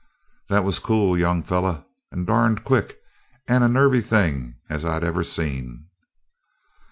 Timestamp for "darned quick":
2.25-2.97